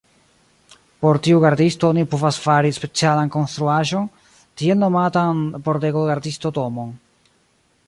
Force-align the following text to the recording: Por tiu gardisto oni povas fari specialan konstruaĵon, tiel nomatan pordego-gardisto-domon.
Por 1.01 1.19
tiu 1.25 1.41
gardisto 1.43 1.91
oni 1.93 2.05
povas 2.13 2.39
fari 2.45 2.71
specialan 2.79 3.31
konstruaĵon, 3.37 4.09
tiel 4.63 4.81
nomatan 4.87 5.47
pordego-gardisto-domon. 5.69 6.93